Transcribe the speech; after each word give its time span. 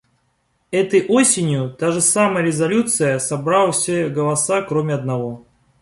Этой 0.71 1.05
осенью 1.05 1.75
та 1.77 1.91
же 1.91 2.01
самая 2.01 2.43
резолюция 2.43 3.19
собрала 3.19 3.71
все 3.71 4.09
голоса, 4.09 4.63
кроме 4.63 4.95
одного. 4.95 5.45